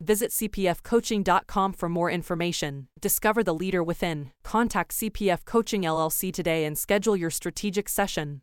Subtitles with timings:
[0.00, 2.88] Visit cpfcoaching.com for more information.
[3.00, 4.30] Discover the leader within.
[4.44, 8.42] Contact CPF Coaching LLC today and schedule your strategic session.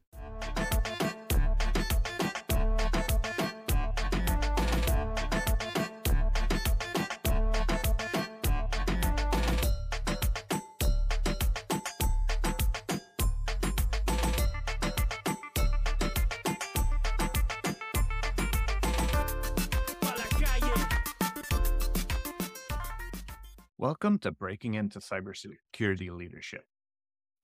[24.04, 26.66] Welcome to Breaking into Cybersecurity Leadership.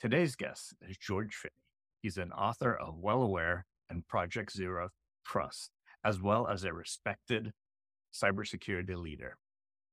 [0.02, 1.53] Today's guest is George Finney.
[2.01, 4.89] He's an author of Well Aware and Project Zero
[5.25, 5.71] Trust,
[6.03, 7.53] as well as a respected
[8.13, 9.38] cybersecurity leader.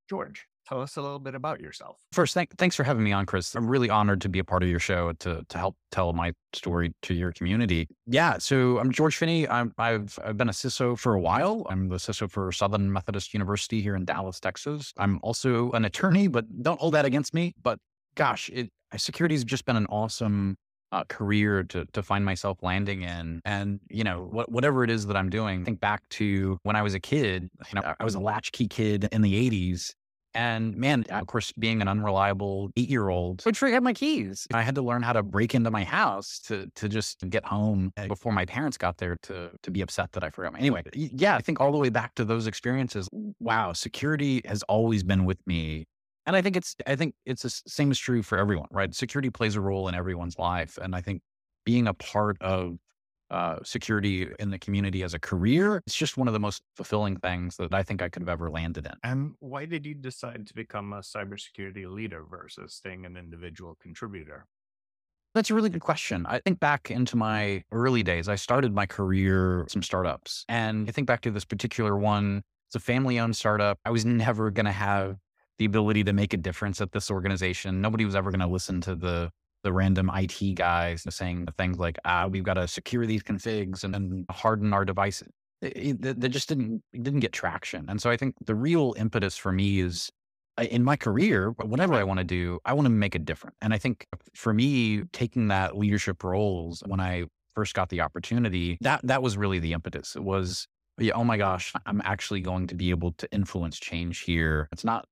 [0.09, 1.99] George, tell us a little bit about yourself.
[2.13, 3.55] First, thank, thanks for having me on, Chris.
[3.55, 6.33] I'm really honored to be a part of your show to to help tell my
[6.53, 7.89] story to your community.
[8.07, 9.49] Yeah, so I'm George Finney.
[9.49, 11.67] i have I've been a CISO for a while.
[11.69, 14.93] I'm the CISO for Southern Methodist University here in Dallas, Texas.
[14.97, 17.55] I'm also an attorney, but don't hold that against me.
[17.63, 17.79] But
[18.15, 20.57] gosh, it security has just been an awesome
[20.93, 23.41] uh, career to to find myself landing in.
[23.45, 26.83] And you know, what, whatever it is that I'm doing, think back to when I
[26.83, 27.51] was a kid.
[27.73, 29.93] You know, I was a latchkey kid in the '80s.
[30.35, 34.47] And man, of course, being an unreliable eight year old, I'd forget my keys.
[34.53, 37.91] I had to learn how to break into my house to to just get home
[37.97, 40.53] eh, before my parents got there to to be upset that I forgot.
[40.53, 43.09] My, anyway, yeah, I think all the way back to those experiences.
[43.41, 45.87] Wow, security has always been with me
[46.27, 48.95] and I think it's I think it's the same is true for everyone, right?
[48.95, 51.23] Security plays a role in everyone's life, and I think
[51.65, 52.77] being a part of
[53.31, 57.17] uh, security in the community as a career, it's just one of the most fulfilling
[57.17, 58.93] things that I think I could have ever landed in.
[59.03, 64.47] And why did you decide to become a cybersecurity leader versus staying an individual contributor?
[65.35, 66.25] That's a really good question.
[66.27, 70.45] I think back into my early days, I started my career some startups.
[70.49, 73.79] And I think back to this particular one, it's a family owned startup.
[73.85, 75.19] I was never going to have
[75.59, 77.81] the ability to make a difference at this organization.
[77.81, 79.31] Nobody was ever going to listen to the
[79.63, 83.97] the random IT guys saying things like, "Ah, we've got to secure these configs and,
[83.97, 85.29] and harden our devices."
[85.63, 87.87] That just didn't didn't get traction.
[87.89, 90.11] And so I think the real impetus for me is
[90.59, 93.57] in my career, whatever I want to do, I want to make a difference.
[93.61, 97.25] And I think for me, taking that leadership roles when I
[97.55, 100.17] first got the opportunity, that that was really the impetus.
[100.17, 100.67] It was,
[100.99, 104.69] yeah, oh my gosh, I'm actually going to be able to influence change here.
[104.73, 105.07] It's not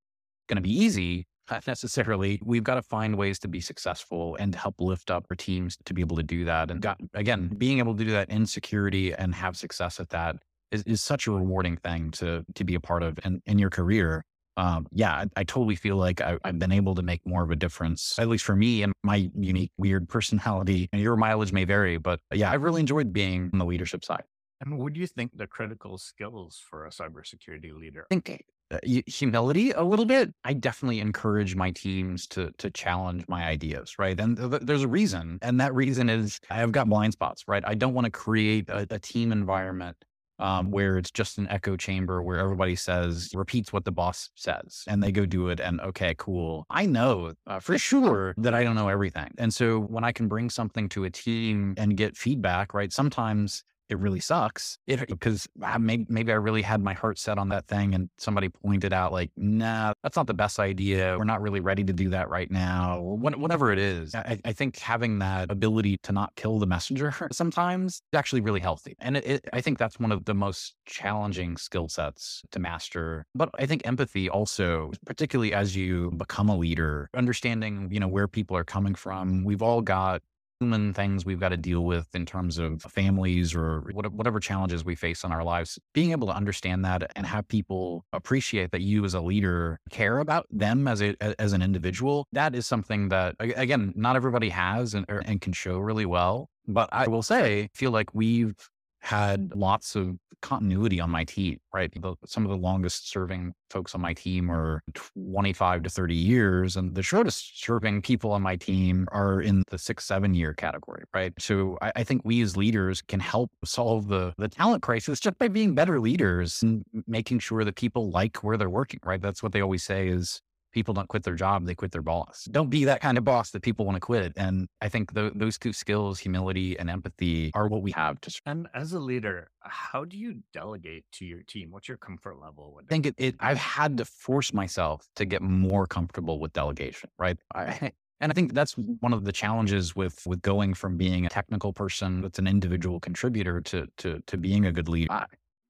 [0.48, 2.40] going to be easy, not necessarily.
[2.44, 5.76] We've got to find ways to be successful and to help lift up our teams
[5.84, 6.70] to be able to do that.
[6.70, 10.36] And got, again, being able to do that in security and have success at that
[10.70, 13.70] is, is such a rewarding thing to to be a part of in, in your
[13.70, 14.24] career.
[14.56, 17.50] Um, yeah, I, I, totally feel like I, have been able to make more of
[17.50, 20.88] a difference, at least for me and my unique, weird personality.
[20.92, 24.22] And your mileage may vary, but yeah, I've really enjoyed being on the leadership side.
[24.60, 28.06] And what do you think the critical skills for a cybersecurity leader?
[28.12, 28.44] I think
[28.84, 30.34] humility a little bit.
[30.44, 34.18] I definitely encourage my teams to to challenge my ideas, right?
[34.18, 37.62] And th- there's a reason, and that reason is I've got blind spots, right?
[37.66, 39.96] I don't want to create a, a team environment
[40.38, 44.84] um, where it's just an echo chamber where everybody says repeats what the boss says
[44.88, 48.64] and they go do it and okay cool i know uh, for sure that i
[48.64, 52.16] don't know everything and so when i can bring something to a team and get
[52.16, 55.46] feedback right sometimes it really sucks it, because
[55.78, 59.12] maybe, maybe I really had my heart set on that thing and somebody pointed out
[59.12, 61.16] like, nah, that's not the best idea.
[61.18, 63.00] We're not really ready to do that right now.
[63.00, 67.94] Whatever it is, I, I think having that ability to not kill the messenger sometimes
[67.94, 68.96] is actually really healthy.
[69.00, 73.26] And it, it, I think that's one of the most challenging skill sets to master.
[73.34, 78.28] But I think empathy also, particularly as you become a leader, understanding, you know, where
[78.28, 79.44] people are coming from.
[79.44, 80.22] We've all got
[80.64, 84.94] human things we've got to deal with in terms of families or whatever challenges we
[84.94, 89.04] face in our lives, being able to understand that and have people appreciate that you
[89.04, 93.36] as a leader care about them as a as an individual, that is something that
[93.40, 96.48] again not everybody has and, er, and can show really well.
[96.66, 98.56] But I will say, feel like we've
[99.04, 101.92] had lots of continuity on my team, right?
[101.92, 106.76] The, some of the longest serving folks on my team are 25 to 30 years,
[106.76, 111.04] and the shortest serving people on my team are in the six, seven year category,
[111.12, 111.34] right?
[111.38, 115.38] So I, I think we as leaders can help solve the, the talent crisis just
[115.38, 119.20] by being better leaders and making sure that people like where they're working, right?
[119.20, 120.40] That's what they always say is
[120.74, 122.46] people don't quit their job, they quit their boss.
[122.50, 124.32] Don't be that kind of boss that people want to quit.
[124.36, 128.40] And I think the, those two skills, humility and empathy, are what we have to.
[128.44, 131.70] And as a leader, how do you delegate to your team?
[131.70, 135.40] What's your comfort level I think it, it I've had to force myself to get
[135.40, 137.38] more comfortable with delegation, right?
[137.54, 141.28] I, and I think that's one of the challenges with with going from being a
[141.28, 145.26] technical person that's an individual contributor to to to being a good leader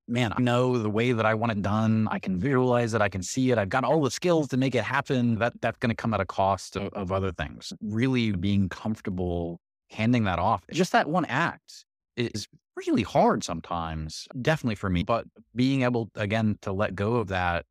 [0.09, 2.09] man, I know the way that I want it done.
[2.11, 3.01] I can visualize it.
[3.01, 3.59] I can see it.
[3.59, 5.39] I've got all the skills to make it happen.
[5.39, 7.73] That that's going to come at a cost of, of other things.
[7.81, 9.61] Really being comfortable
[9.91, 10.63] handing that off.
[10.73, 11.85] Just that one act
[12.17, 12.47] is
[12.77, 15.05] really hard sometimes, definitely for me.
[15.05, 17.65] But being able again to let go of that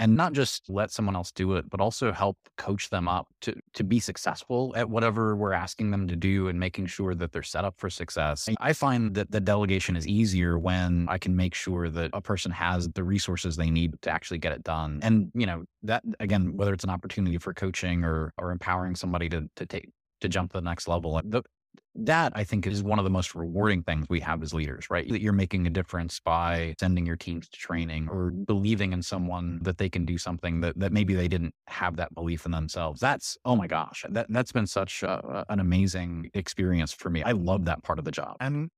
[0.00, 3.54] and not just let someone else do it, but also help coach them up to,
[3.74, 7.42] to be successful at whatever we're asking them to do and making sure that they're
[7.42, 8.48] set up for success.
[8.60, 12.50] I find that the delegation is easier when I can make sure that a person
[12.50, 15.00] has the resources they need to actually get it done.
[15.02, 19.28] And, you know, that again, whether it's an opportunity for coaching or, or empowering somebody
[19.28, 19.90] to, to take,
[20.22, 21.20] to jump to the next level.
[21.22, 21.42] The,
[21.94, 25.08] that I think is one of the most rewarding things we have as leaders, right?
[25.08, 28.44] That you're making a difference by sending your teams to training or mm-hmm.
[28.44, 32.14] believing in someone that they can do something that, that maybe they didn't have that
[32.14, 33.00] belief in themselves.
[33.00, 37.22] That's, oh my gosh, that, that's been such a, an amazing experience for me.
[37.22, 38.36] I love that part of the job.
[38.40, 38.70] And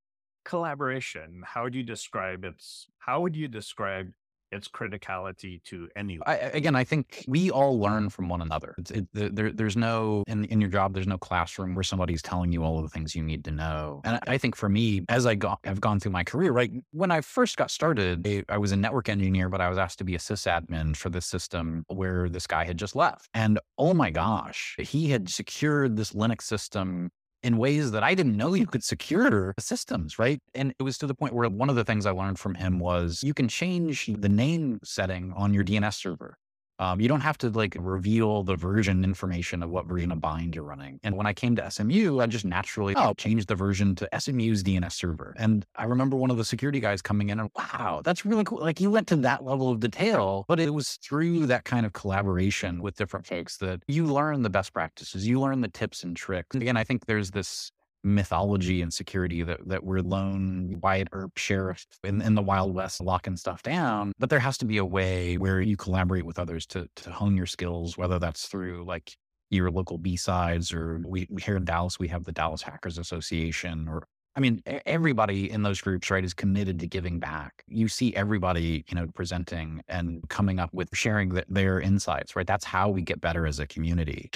[0.45, 4.11] collaboration, how would you describe its, how would you describe
[4.53, 6.19] its criticality to any.
[6.27, 8.75] I, again, I think we all learn from one another.
[8.91, 10.95] It, there, there's no in in your job.
[10.95, 14.01] There's no classroom where somebody's telling you all of the things you need to know.
[14.05, 17.21] And I think for me, as I have gone through my career, right when I
[17.21, 20.15] first got started, I, I was a network engineer, but I was asked to be
[20.15, 23.29] a sysadmin for this system where this guy had just left.
[23.35, 27.11] And oh my gosh, he had secured this Linux system
[27.43, 30.41] in ways that I didn't know you could secure systems, right?
[30.55, 32.79] And it was to the point where one of the things I learned from him
[32.79, 36.39] was you can change the name setting on your DNS server.
[36.79, 40.55] Um, you don't have to like reveal the version information of what version of BIND
[40.55, 40.99] you're running.
[41.03, 44.63] And when I came to SMU, I just naturally oh, changed the version to SMU's
[44.63, 45.35] DNS server.
[45.39, 48.61] And I remember one of the security guys coming in and wow, that's really cool.
[48.61, 51.93] Like you went to that level of detail, but it was through that kind of
[51.93, 56.17] collaboration with different folks that you learn the best practices, you learn the tips and
[56.17, 56.57] tricks.
[56.57, 57.71] Again, I think there's this
[58.05, 63.01] mythology and security that, that we're lone white or sheriff in, in the Wild West
[63.01, 64.13] locking stuff down.
[64.19, 67.37] But there has to be a way where you collaborate with others to, to hone
[67.37, 69.17] your skills, whether that's through like
[69.51, 73.89] your local BSides or we, we here in Dallas, we have the Dallas Hackers Association
[73.89, 74.05] or
[74.35, 77.65] I mean, everybody in those groups, right, is committed to giving back.
[77.69, 82.47] You see everybody, you know, presenting and coming up with sharing the, their insights, right?
[82.47, 84.31] That's how we get better as a community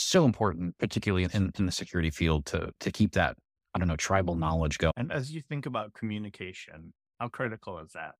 [0.00, 3.36] so important, particularly in, in the security field, to to keep that
[3.74, 4.92] I don't know tribal knowledge going.
[4.96, 8.14] And as you think about communication, how critical is that?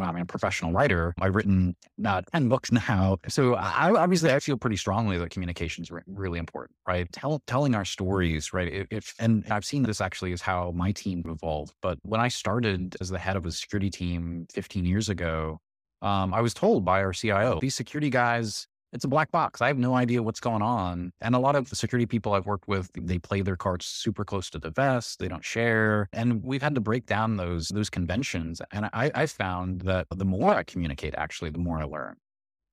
[0.00, 1.12] I'm a professional writer.
[1.20, 1.74] I've written
[2.04, 3.16] uh, 10 books now.
[3.28, 7.10] So I, obviously I feel pretty strongly that communication is really important, right?
[7.12, 8.86] Tell, telling our stories, right?
[8.90, 11.72] If, and I've seen this actually is how my team evolved.
[11.82, 15.58] But when I started as the head of a security team 15 years ago,
[16.00, 19.62] um, I was told by our CIO, these security guys, it's a black box.
[19.62, 21.12] I have no idea what's going on.
[21.20, 24.24] And a lot of the security people I've worked with, they play their cards super
[24.24, 25.18] close to the vest.
[25.18, 26.08] They don't share.
[26.12, 28.60] And we've had to break down those those conventions.
[28.70, 32.16] And I, I found that the more I communicate, actually, the more I learn.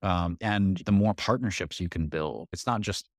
[0.02, 2.48] Um, and the more partnerships you can build.
[2.54, 3.10] It's not just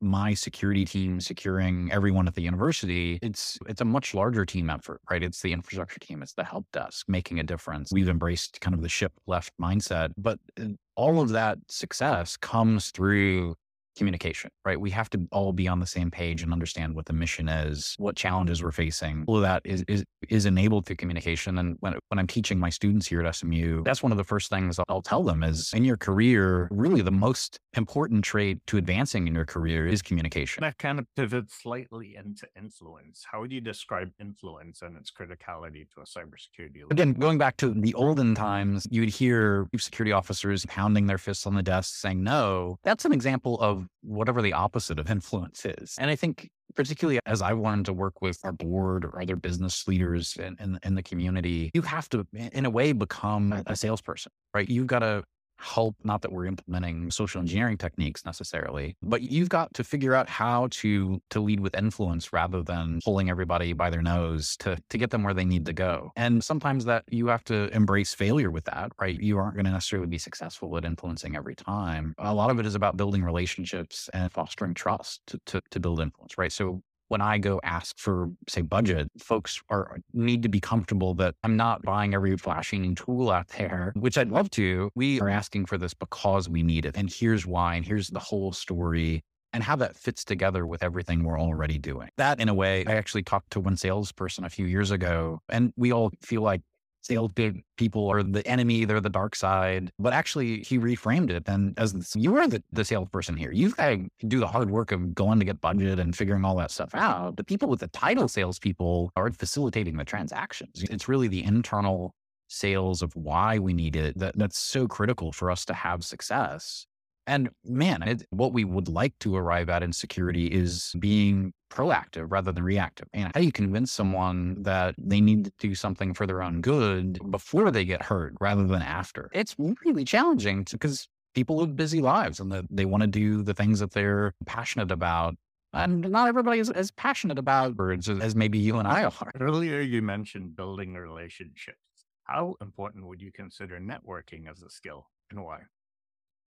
[0.00, 5.00] my security team securing everyone at the university it's it's a much larger team effort
[5.10, 5.22] right?
[5.22, 7.92] It's the infrastructure team it's the help desk making a difference.
[7.92, 12.90] We've embraced kind of the shift left mindset but uh, all of that success comes
[12.90, 13.56] through
[14.00, 14.80] communication, right?
[14.80, 17.94] We have to all be on the same page and understand what the mission is,
[17.98, 19.24] what challenges we're facing.
[19.26, 21.58] All of that is is is enabled through communication.
[21.58, 24.48] And when when I'm teaching my students here at SMU, that's one of the first
[24.48, 29.28] things I'll tell them is in your career, really the most important trait to advancing
[29.28, 30.62] in your career is communication.
[30.62, 33.26] That kind of pivots slightly into influence.
[33.30, 36.76] How would you describe influence and its criticality to a cybersecurity?
[36.76, 36.86] Leader?
[36.90, 41.54] Again, going back to the olden times, you'd hear security officers pounding their fists on
[41.54, 42.78] the desk saying no.
[42.82, 45.96] That's an example of whatever the opposite of influence is.
[45.98, 49.86] And I think particularly as I wanted to work with our board or other business
[49.88, 54.32] leaders in, in, in the community, you have to, in a way, become a salesperson,
[54.54, 54.68] right?
[54.68, 55.24] You've got to
[55.60, 55.96] help.
[56.04, 57.44] Not that we're implementing social mm-hmm.
[57.44, 62.32] engineering techniques necessarily, but you've got to figure out how to to lead with influence
[62.32, 65.72] rather than pulling everybody by their nose to to get them where they need to
[65.72, 66.10] go.
[66.16, 69.18] And sometimes that you have to embrace failure with that, right?
[69.20, 72.14] You aren't going to necessarily be successful at influencing every time.
[72.18, 76.00] A lot of it is about building relationships and fostering trust to, to, to build
[76.00, 76.52] influence, right?
[76.52, 81.34] So when I go ask for, say, budget, folks are need to be comfortable that
[81.42, 84.90] I'm not buying every flashing tool out there, which I'd love to.
[84.94, 86.96] We are asking for this because we need it.
[86.96, 91.24] And here's why, and here's the whole story and how that fits together with everything
[91.24, 92.08] we're already doing.
[92.16, 95.72] That, in a way, I actually talked to one salesperson a few years ago, and
[95.76, 96.62] we all feel like
[97.02, 99.90] sales oh, people are the enemy, they're the dark side.
[99.98, 101.44] But actually, he reframed it.
[101.46, 104.92] And as you are the, the salesperson here, you've got to do the hard work
[104.92, 107.36] of going to get budget and figuring all that stuff out.
[107.36, 110.84] The people with the title salespeople are facilitating the transactions.
[110.90, 112.14] It's really the internal
[112.48, 116.86] sales of why we need it that, that's so critical for us to have success.
[117.26, 122.26] And man, it, what we would like to arrive at in security is being proactive
[122.30, 123.08] rather than reactive.
[123.12, 126.60] And how do you convince someone that they need to do something for their own
[126.60, 129.30] good before they get hurt rather than after?
[129.32, 133.80] It's really challenging because people live busy lives and they want to do the things
[133.80, 135.36] that they're passionate about.
[135.72, 139.30] And not everybody is as passionate about birds as maybe you and I are.
[139.40, 141.78] Earlier, you mentioned building relationships.
[142.24, 145.60] How important would you consider networking as a skill and why?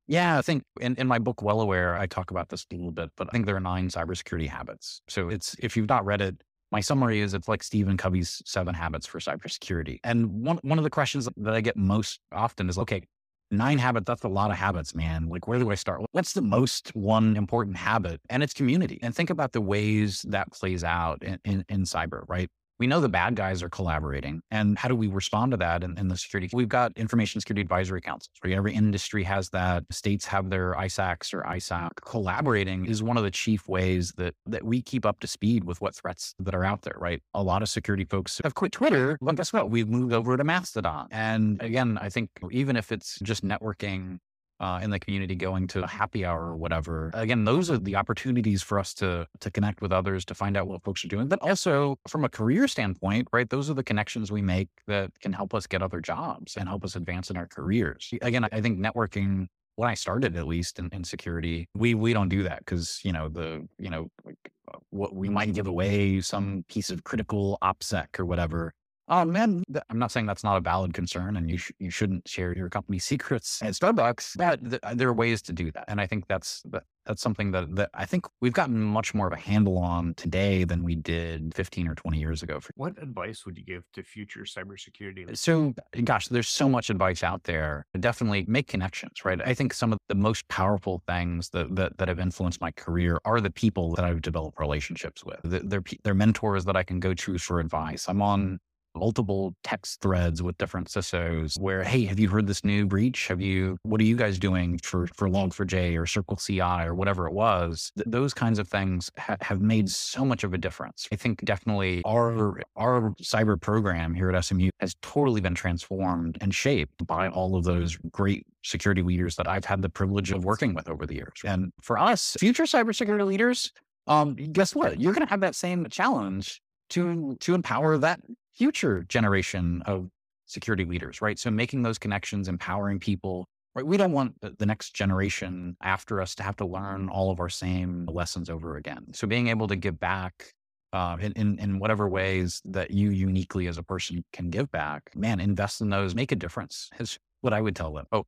[0.08, 2.92] Yeah, I think in, in my book, Well Aware, I talk about this a little
[2.92, 5.02] bit, but I think there are nine cybersecurity habits.
[5.08, 8.74] So it's, if you've not read it, my summary is it's like Stephen Covey's seven
[8.74, 10.00] habits for cybersecurity.
[10.04, 13.04] And one, one of the questions that I get most often is, okay,
[13.52, 15.30] nine habits, that's a lot of habits, man.
[15.30, 16.02] Like, where do I start?
[16.12, 18.20] What's the most one important habit?
[18.30, 19.00] And it's community.
[19.02, 22.50] And think about the ways that plays out in, in, in cyber, right?
[22.84, 24.42] We know the bad guys are collaborating.
[24.52, 26.50] And how do we respond to that in, in the security?
[26.52, 28.52] We've got information security advisory councils, right?
[28.52, 29.86] Every industry has that.
[29.90, 31.92] States have their ISACs or ISAC.
[32.06, 35.80] Collaborating is one of the chief ways that, that we keep up to speed with
[35.80, 37.24] what threats that are out there, right?
[37.34, 39.18] A lot of security folks have quit Twitter.
[39.22, 39.70] But guess what?
[39.70, 41.08] We've moved over to Mastodon.
[41.10, 44.18] And again, I think even if it's just networking
[44.60, 47.12] uh, in the community going to a happy hour or whatever.
[47.14, 50.68] Again, those are the opportunities for us to to connect with others, to find out
[50.68, 51.28] what folks are doing.
[51.28, 53.50] But also from a career standpoint, right?
[53.50, 56.84] Those are the connections we make that can help us get other jobs and help
[56.84, 58.12] us advance in our careers.
[58.22, 62.30] Again, I think networking when I started, at least in, in security, we we don't
[62.30, 66.22] do that because you know the you know like uh, what we might give away
[66.22, 68.74] some piece of critical opsec or whatever
[69.08, 71.90] Um, oh man, I'm not saying that's not a valid concern, and you sh- you
[71.90, 74.38] shouldn't share your company secrets at Starbucks.
[74.38, 76.64] But th- uh, there are ways to do that, and I think that's
[77.06, 80.64] that's something that that I think we've gotten much more of a handle on today
[80.64, 82.60] than we did 15 or 20 years ago.
[82.76, 85.30] What advice would you give to future cybersecurity?
[85.30, 87.86] Uh, so, gosh, there's so much advice out there.
[88.00, 89.40] Definitely make connections, right?
[89.46, 93.20] I think some of the most powerful things that that, that have influenced my career
[93.26, 95.40] are the people that I've developed relationships with.
[95.44, 98.08] They're, they're mentors that I can go to for advice.
[98.08, 98.60] I'm on
[98.96, 103.28] multiple text threads with different CISOs where, hey, have you heard this new breach?
[103.28, 107.34] Have you, what are you guys doing for, for Log4j or CircleCI or whatever it
[107.34, 107.92] was?
[107.98, 111.08] Th- those kinds of things ha- have made so much of a difference.
[111.12, 116.54] I think definitely our, our cyber program here at SMU has totally been transformed and
[116.54, 120.74] shaped by all of those great security leaders that I've had the privilege of working
[120.74, 121.34] with over the years.
[121.44, 123.72] And for us, future cybersecurity leaders,
[124.08, 125.00] um, guess what?
[125.00, 128.20] You're going to have that same challenge to to empower that
[128.56, 130.10] future generation of
[130.46, 131.40] security leaders, right?
[131.40, 133.86] So making those connections, empowering people, right?
[133.86, 137.50] We don't want the next generation after us to have to learn all of our
[137.50, 139.14] same lessons over again.
[139.14, 140.54] So being able to give back
[140.92, 145.12] uh, in, in, in whatever ways that you uniquely as a person can give back,
[145.16, 148.06] man, invest in those, make a difference is what I would tell them.
[148.12, 148.26] Oh,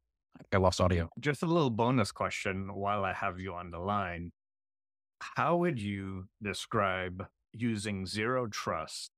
[0.52, 1.10] I lost audio.
[1.20, 4.32] Just a little bonus question while I have you on the line.
[5.22, 9.12] How would you describe using zero trust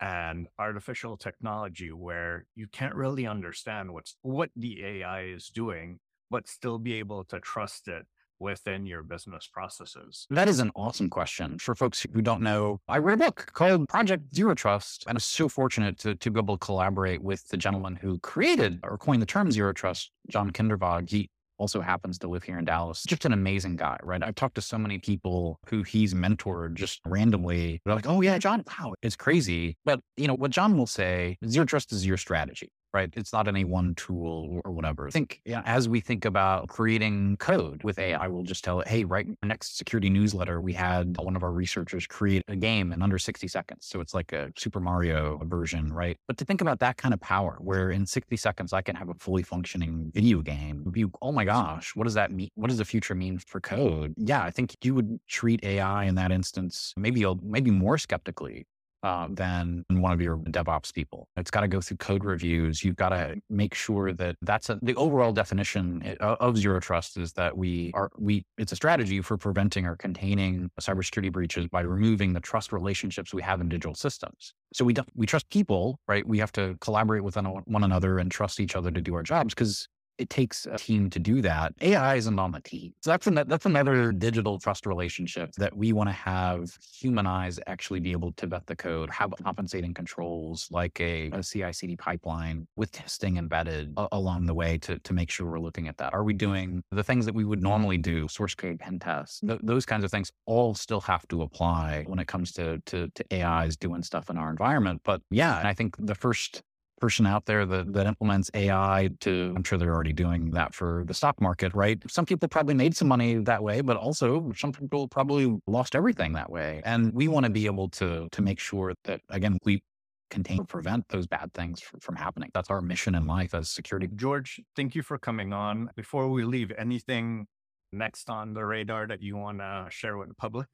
[0.00, 5.98] and artificial technology where you can't really understand what's what the AI is doing,
[6.30, 8.06] but still be able to trust it
[8.40, 10.26] within your business processes?
[10.30, 11.58] That is an awesome question.
[11.58, 15.20] For folks who don't know, I read a book called Project Zero Trust, and I'm
[15.20, 19.22] so fortunate to, to be able to collaborate with the gentleman who created or coined
[19.22, 21.10] the term zero trust, John Kindervag.
[21.10, 23.04] He also happens to live here in Dallas.
[23.06, 24.22] Just an amazing guy, right?
[24.22, 27.80] I've talked to so many people who he's mentored just randomly.
[27.84, 29.76] They're like, oh, yeah, John, wow, it's crazy.
[29.84, 32.70] But, you know, what John will say, zero trust is your strategy.
[32.92, 33.10] Right?
[33.16, 35.08] It's not any one tool or whatever.
[35.08, 38.88] I think yeah, as we think about creating code with AI, we'll just tell it,
[38.88, 43.02] hey, right next security newsletter, we had one of our researchers create a game in
[43.02, 43.86] under 60 seconds.
[43.86, 46.16] So it's like a Super Mario version, right?
[46.26, 49.08] But to think about that kind of power, where in 60 seconds I can have
[49.08, 52.48] a fully functioning video game, you, oh my gosh, what does that mean?
[52.54, 54.14] What does the future mean for code?
[54.16, 58.66] Yeah, I think you would treat AI in that instance maybe maybe more skeptically
[59.02, 61.28] uh, than one of your DevOps people.
[61.36, 62.82] It's got to go through code reviews.
[62.82, 67.16] You've got to make sure that that's a, the overall definition eh, of zero trust
[67.16, 71.80] is that we are we it's a strategy for preventing or containing cybersecurity breaches by
[71.82, 74.54] removing the trust relationships we have in digital systems.
[74.72, 76.26] So we we trust people, right?
[76.26, 79.54] We have to collaborate with one another and trust each other to do our jobs
[79.54, 79.88] because
[80.18, 81.74] it takes a team to do that.
[81.80, 82.92] AI isn't on the team.
[83.00, 87.58] So that's, an, that's another digital trust relationship that we want to have human eyes
[87.66, 91.96] actually be able to vet the code, have compensating controls like a, a CI CD
[91.96, 95.96] pipeline with testing embedded a, along the way to, to make sure we're looking at
[95.98, 96.12] that.
[96.12, 99.60] Are we doing the things that we would normally do, source code pen tests, th-
[99.62, 103.42] those kinds of things all still have to apply when it comes to, to, to
[103.42, 105.00] AIs doing stuff in our environment.
[105.04, 106.62] But yeah, I think the first
[107.00, 111.04] person out there that, that implements AI to, I'm sure they're already doing that for
[111.06, 111.98] the stock market, right?
[112.10, 116.32] Some people probably made some money that way, but also some people probably lost everything
[116.34, 116.82] that way.
[116.84, 119.82] And we want to be able to, to make sure that, again, we
[120.30, 122.50] contain, prevent those bad things from, happening.
[122.52, 124.08] That's our mission in life as security.
[124.14, 125.90] George, thank you for coming on.
[125.96, 127.46] Before we leave, anything
[127.92, 130.66] next on the radar that you want to share with the public?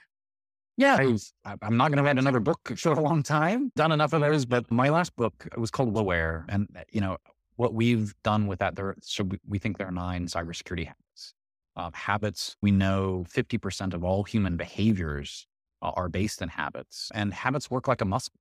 [0.77, 0.97] Yeah,
[1.45, 3.71] I am not going to write another book for a long time.
[3.77, 7.19] Done enough of those, but my last book was called Aware, and uh, you know
[7.57, 8.75] what we've done with that.
[8.75, 11.35] There, so we think there are nine cybersecurity habits.
[11.77, 15.47] Uh, habits we know 50% of all human behaviors
[15.83, 18.33] are based in habits, and habits work like a muscle.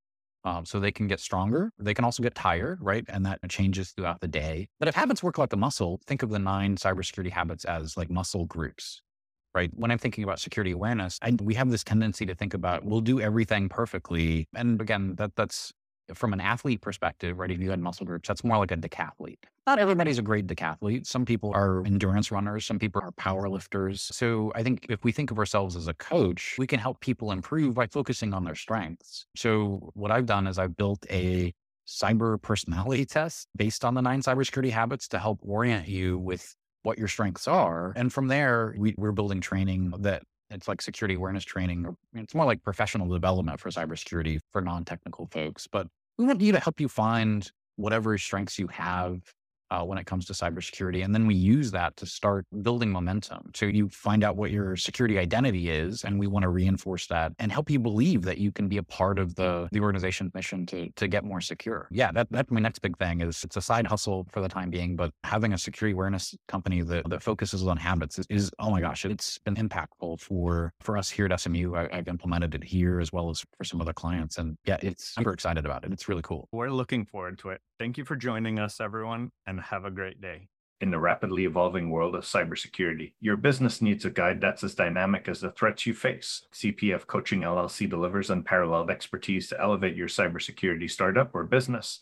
[0.45, 1.71] Um, so they can get stronger.
[1.79, 3.05] They can also get tired, right?
[3.07, 4.67] And that changes throughout the day.
[4.77, 8.09] But if habits work like a muscle, think of the nine cybersecurity habits as like
[8.09, 9.01] muscle groups
[9.55, 9.71] right?
[9.73, 13.01] When I'm thinking about security awareness, I, we have this tendency to think about we'll
[13.01, 14.47] do everything perfectly.
[14.55, 15.73] And again, that that's
[16.13, 17.49] from an athlete perspective, right?
[17.49, 19.37] If you had muscle groups, that's more like a decathlete.
[19.65, 21.07] Not everybody's a great decathlete.
[21.07, 24.01] Some people are endurance runners, some people are power lifters.
[24.01, 27.31] So I think if we think of ourselves as a coach, we can help people
[27.31, 29.25] improve by focusing on their strengths.
[29.35, 31.53] So what I've done is I've built a
[31.87, 36.97] cyber personality test based on the nine cybersecurity habits to help orient you with what
[36.97, 37.93] your strengths are.
[37.95, 41.95] And from there, we, we're building training that it's like security awareness training.
[42.13, 45.67] It's more like professional development for cybersecurity for non technical folks.
[45.67, 45.87] But
[46.17, 49.21] we want you to help you find whatever strengths you have
[49.73, 51.03] uh, when it comes to cybersecurity.
[51.03, 53.51] And then we use that to start building momentum.
[53.55, 57.33] So you find out what your security identity is, and we want to reinforce that
[57.39, 60.65] and help you believe that you can be a part of the, the organization's mission
[60.67, 61.87] to, to get more secure.
[61.89, 64.69] Yeah, that, that's my next big thing is it's a side hustle for the time
[64.69, 68.69] being, but having a security awareness company that, that focuses on habits is, is oh
[68.69, 71.75] my gosh, it's been impactful for, for us here at SMU.
[71.75, 74.37] I, I've implemented it here as well as for some other clients.
[74.37, 75.91] And yeah, it's super excited about it.
[75.91, 76.47] It's really cool.
[76.51, 77.61] We're looking forward to it.
[77.79, 80.47] Thank you for joining us, everyone, and have a great day.
[80.81, 85.29] In the rapidly evolving world of cybersecurity, your business needs a guide that's as dynamic
[85.29, 86.45] as the threats you face.
[86.53, 92.01] CPF Coaching LLC delivers unparalleled expertise to elevate your cybersecurity startup or business